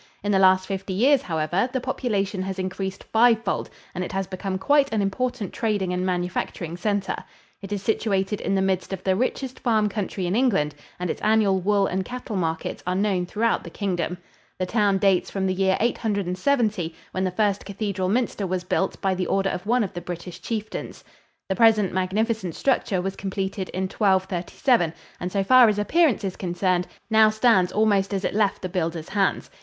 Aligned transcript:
In 0.23 0.31
the 0.31 0.39
last 0.39 0.65
fifty 0.65 0.93
years, 0.93 1.21
however, 1.21 1.69
the 1.71 1.79
population 1.79 2.41
has 2.41 2.57
increased 2.57 3.03
five 3.03 3.43
fold 3.43 3.69
and 3.93 4.03
it 4.03 4.11
has 4.13 4.25
become 4.25 4.57
quite 4.57 4.91
on 4.91 4.99
important 4.99 5.53
trading 5.53 5.93
and 5.93 6.03
manufacturing 6.03 6.75
center. 6.75 7.17
It 7.61 7.71
is 7.71 7.83
situated 7.83 8.41
in 8.41 8.55
the 8.55 8.63
midst 8.63 8.93
of 8.93 9.03
the 9.03 9.15
richest 9.15 9.59
farm 9.59 9.89
country 9.89 10.25
in 10.25 10.35
England 10.35 10.73
and 10.99 11.11
its 11.11 11.21
annual 11.21 11.59
wool 11.59 11.85
and 11.85 12.03
cattle 12.03 12.35
markets 12.35 12.81
are 12.87 12.95
known 12.95 13.27
throughout 13.27 13.63
the 13.63 13.69
Kingdom. 13.69 14.17
The 14.57 14.65
town 14.65 14.97
dates 14.97 15.29
from 15.29 15.45
the 15.45 15.53
year 15.53 15.77
870, 15.79 16.95
when 17.11 17.23
the 17.23 17.29
first 17.29 17.63
cathedral 17.63 18.09
minster 18.09 18.47
was 18.47 18.63
built 18.63 18.99
by 19.01 19.13
the 19.13 19.27
order 19.27 19.51
of 19.51 19.67
one 19.67 19.83
of 19.83 19.93
the 19.93 20.01
British 20.01 20.41
chieftains. 20.41 21.03
The 21.47 21.55
present 21.55 21.93
magnificent 21.93 22.55
structure 22.55 23.03
was 23.03 23.15
completed 23.15 23.69
in 23.69 23.83
1237, 23.83 24.93
and 25.19 25.31
so 25.31 25.43
far 25.43 25.67
as 25.69 25.77
appearance 25.77 26.23
is 26.23 26.35
concerned, 26.37 26.87
now 27.11 27.29
stands 27.29 27.71
almost 27.71 28.15
as 28.15 28.25
it 28.25 28.33
left 28.33 28.63
the 28.63 28.67
builder's 28.69 29.09
hands. 29.09 29.51